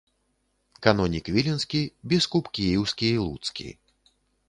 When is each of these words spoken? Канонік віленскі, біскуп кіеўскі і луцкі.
Канонік 0.87 1.29
віленскі, 1.35 1.83
біскуп 2.09 2.51
кіеўскі 2.59 3.07
і 3.15 3.23
луцкі. 3.29 3.69